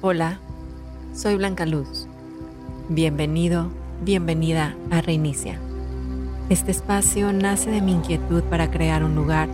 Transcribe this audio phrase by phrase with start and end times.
[0.00, 0.38] Hola,
[1.12, 2.06] soy Blanca Luz.
[2.88, 3.72] Bienvenido,
[4.04, 5.58] bienvenida a Reinicia.
[6.48, 9.48] Este espacio nace de mi inquietud para crear un lugar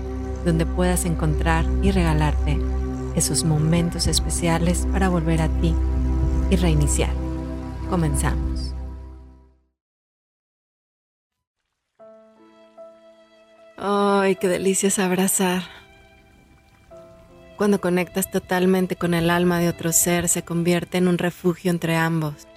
[0.45, 2.59] donde puedas encontrar y regalarte
[3.16, 5.75] esos momentos especiales para volver a ti
[6.50, 7.14] y reiniciar.
[7.88, 8.74] Comenzamos.
[13.79, 15.84] ¡Ay, qué delicia es abrazar!
[17.57, 21.94] Cuando conectas totalmente con el alma de otro ser, se convierte en un refugio entre
[21.94, 22.49] ambos.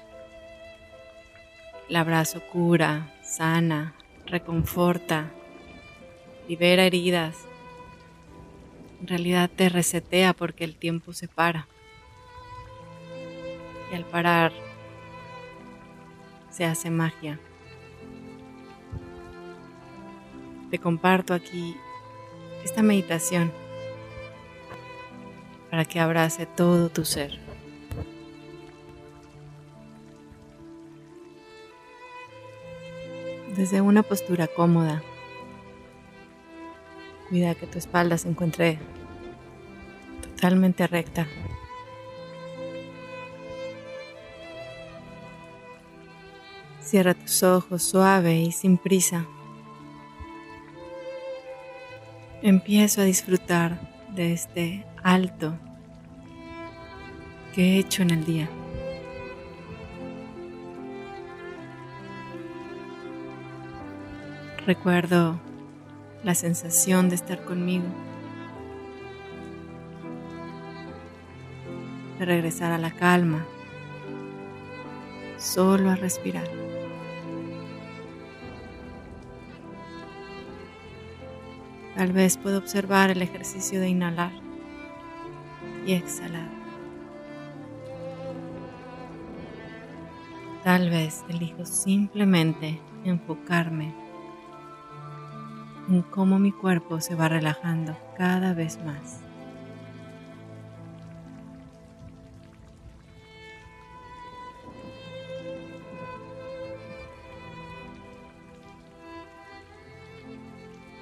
[1.87, 3.93] El abrazo cura, sana,
[4.25, 5.31] reconforta,
[6.49, 7.35] libera heridas.
[8.99, 11.67] En realidad te resetea porque el tiempo se para.
[13.91, 14.51] Y al parar
[16.49, 17.39] se hace magia.
[20.71, 21.77] Te comparto aquí
[22.65, 23.53] esta meditación
[25.69, 27.39] para que abrace todo tu ser.
[33.55, 35.01] Desde una postura cómoda,
[37.29, 38.79] cuida que tu espalda se encuentre
[40.21, 41.27] totalmente recta.
[46.81, 49.25] Cierra tus ojos suave y sin prisa.
[52.41, 55.53] Empiezo a disfrutar de este alto
[57.53, 58.49] que he hecho en el día.
[64.65, 65.39] Recuerdo
[66.23, 67.85] la sensación de estar conmigo,
[72.17, 73.45] de regresar a la calma,
[75.37, 76.66] solo a respirar.
[81.97, 84.31] Tal vez puedo observar el ejercicio de inhalar
[85.87, 86.47] y exhalar.
[90.63, 93.95] Tal vez elijo simplemente enfocarme
[95.89, 99.26] en cómo mi cuerpo se va relajando cada vez más.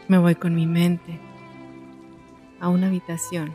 [0.07, 1.19] Me voy con mi mente
[2.59, 3.53] a una habitación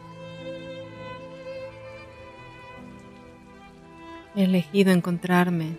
[4.36, 5.76] He elegido encontrarme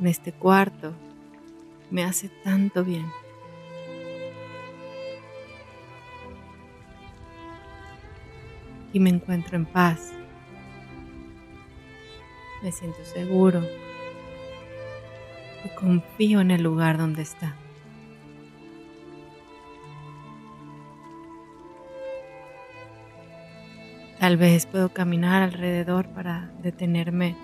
[0.00, 0.92] en este cuarto.
[1.90, 3.06] Me hace tanto bien.
[8.92, 10.12] Y me encuentro en paz.
[12.62, 13.62] Me siento seguro.
[15.64, 17.54] Y confío en el lugar donde está.
[24.18, 27.36] Tal vez puedo caminar alrededor para detenerme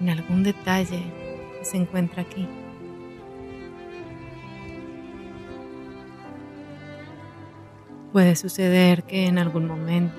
[0.00, 1.02] en algún detalle
[1.56, 2.48] que se encuentra aquí.
[8.12, 10.16] Puede suceder que en algún momento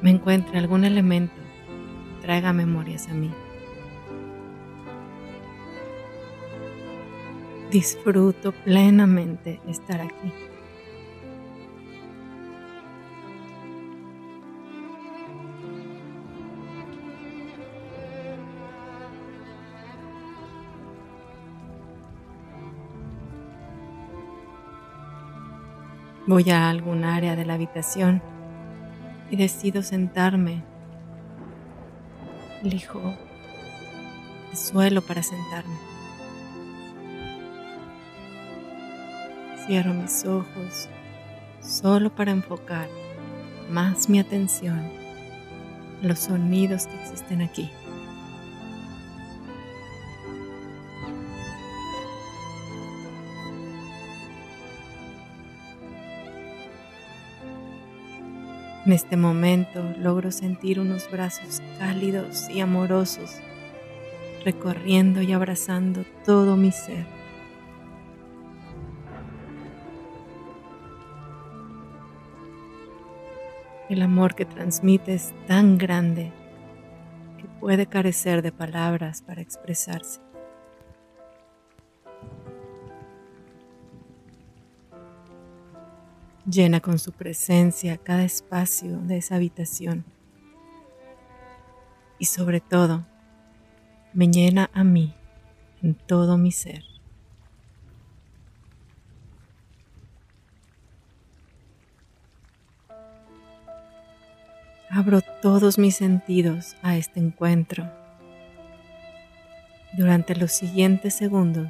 [0.00, 3.30] me encuentre algún elemento que traiga memorias a mí.
[7.70, 10.32] Disfruto plenamente estar aquí.
[26.28, 28.20] Voy a algún área de la habitación
[29.30, 30.64] y decido sentarme.
[32.64, 33.00] Elijo
[34.50, 35.76] el suelo para sentarme.
[39.66, 40.88] Cierro mis ojos
[41.60, 42.88] solo para enfocar
[43.70, 44.80] más mi atención
[46.02, 47.70] a los sonidos que existen aquí.
[58.86, 63.40] En este momento logro sentir unos brazos cálidos y amorosos
[64.44, 67.04] recorriendo y abrazando todo mi ser.
[73.88, 76.32] El amor que transmite es tan grande
[77.38, 80.25] que puede carecer de palabras para expresarse.
[86.48, 90.04] Llena con su presencia cada espacio de esa habitación
[92.18, 93.04] y sobre todo
[94.12, 95.14] me llena a mí
[95.82, 96.82] en todo mi ser.
[104.88, 107.92] Abro todos mis sentidos a este encuentro.
[109.92, 111.68] Durante los siguientes segundos,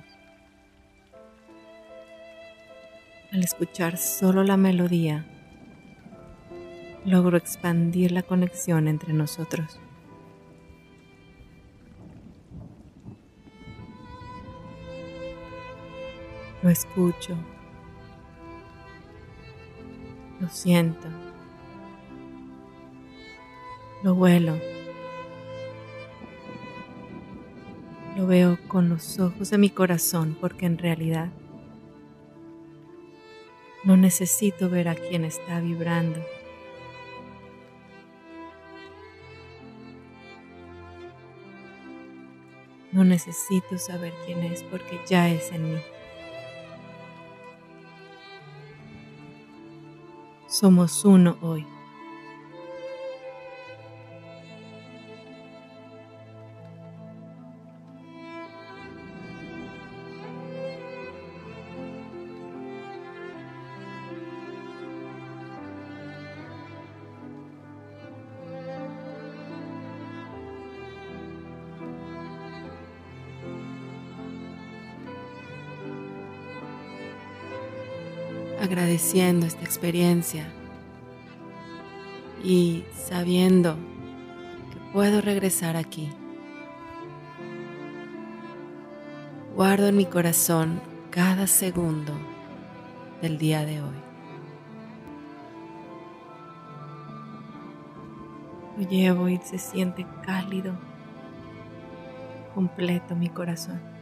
[3.32, 5.26] al escuchar solo la melodía,
[7.05, 9.81] logro expandir la conexión entre nosotros.
[16.62, 17.37] Lo escucho,
[20.40, 21.08] lo siento.
[24.02, 24.58] Lo vuelo.
[28.17, 31.31] Lo veo con los ojos de mi corazón porque en realidad
[33.87, 36.21] no necesito ver a quien está vibrando.
[42.91, 45.81] No necesito saber quién es porque ya es en mí.
[50.49, 51.75] Somos uno hoy.
[78.67, 80.45] Agradeciendo esta experiencia
[82.43, 86.11] y sabiendo que puedo regresar aquí.
[89.55, 90.81] Guardo en mi corazón
[91.11, 92.13] cada segundo
[93.23, 93.97] del día de hoy.
[98.77, 100.75] Lo llevo y se siente cálido,
[102.55, 103.95] completo mi corazón.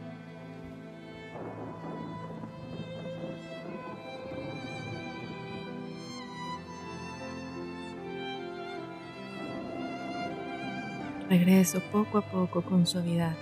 [11.29, 13.35] Regreso poco a poco con suavidad,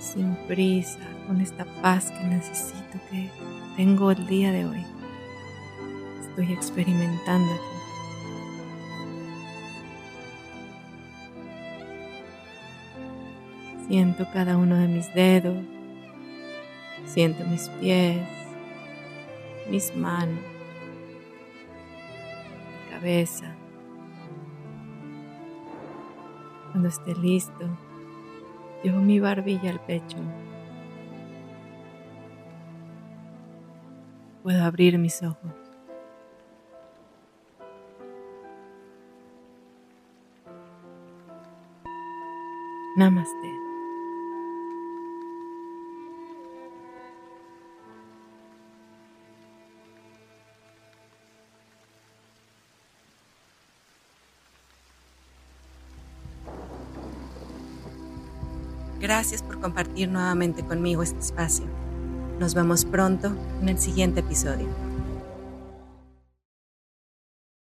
[0.00, 0.98] sin prisa,
[1.28, 3.30] con esta paz que necesito que
[3.76, 4.84] tengo el día de hoy.
[6.20, 7.62] Estoy experimentando aquí.
[13.86, 15.64] Siento cada uno de mis dedos,
[17.06, 18.26] siento mis pies,
[19.70, 20.40] mis manos,
[22.66, 23.54] mi cabeza.
[26.78, 27.68] Cuando esté listo,
[28.84, 30.16] llevo mi barbilla al pecho.
[34.44, 35.52] Puedo abrir mis ojos.
[42.96, 43.67] Namaste.
[59.00, 61.66] Gracias por compartir nuevamente conmigo este espacio.
[62.40, 64.87] Nos vemos pronto en el siguiente episodio.